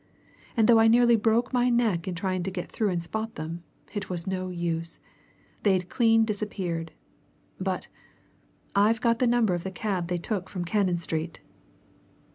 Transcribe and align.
And 0.57 0.67
though 0.67 0.79
I 0.79 0.87
nearly 0.87 1.15
broke 1.15 1.53
my 1.53 1.69
neck 1.69 2.07
in 2.07 2.15
trying 2.15 2.41
to 2.41 2.49
get 2.49 2.71
through 2.71 2.89
and 2.89 3.03
spot 3.03 3.35
them, 3.35 3.63
it 3.93 4.09
was 4.09 4.25
no 4.25 4.49
use. 4.49 4.99
They'd 5.61 5.89
clean 5.89 6.25
disappeared. 6.25 6.91
But! 7.59 7.87
I've 8.73 8.99
got 8.99 9.19
the 9.19 9.27
number 9.27 9.53
of 9.53 9.63
the 9.63 9.69
cab 9.69 10.07
they 10.07 10.17
took 10.17 10.49
from 10.49 10.65
Cannon 10.65 10.97
Street." 10.97 11.39